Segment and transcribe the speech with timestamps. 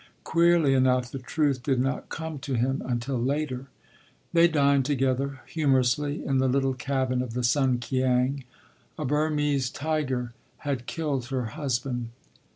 [0.23, 3.67] Queerly enough the truth did not come to him until later.
[4.33, 8.43] They dined together humorously in the little cabin of the Sunkiang....
[8.97, 12.09] A Burmese tiger had killed her husband.